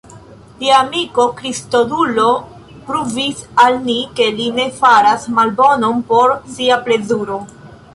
[0.61, 2.25] Lia amiko Kristodulo
[2.89, 7.43] pruvis al ni, ke li ne faras malbonon por sia plezuro.